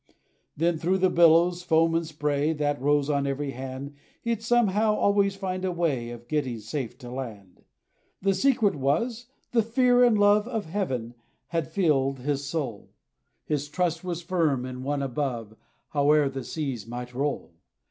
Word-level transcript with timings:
Then 0.57 0.79
through 0.79 0.97
the 0.97 1.11
billows, 1.11 1.61
foam, 1.61 1.93
and 1.93 2.07
spray, 2.07 2.53
That 2.53 2.81
rose 2.81 3.07
on 3.07 3.27
every 3.27 3.51
hand, 3.51 3.93
He 4.19 4.33
'd, 4.33 4.41
somehow, 4.41 4.95
always 4.95 5.35
find 5.35 5.63
a 5.63 5.71
way 5.71 6.09
Of 6.09 6.27
getting 6.27 6.57
safe 6.59 6.97
to 6.97 7.11
land. 7.11 7.61
The 8.19 8.33
secret 8.33 8.73
was, 8.75 9.27
the 9.51 9.61
fear 9.61 10.03
and 10.03 10.17
love 10.17 10.47
Of 10.47 10.65
Heaven 10.65 11.13
had 11.49 11.67
filled 11.71 12.21
his 12.21 12.43
soul: 12.43 12.89
His 13.45 13.69
trust 13.69 14.03
was 14.03 14.23
firm 14.23 14.65
in 14.65 14.81
One 14.81 15.03
above, 15.03 15.55
Howe'er 15.89 16.29
the 16.29 16.43
seas 16.43 16.87
might 16.87 17.13
roll. 17.13 17.53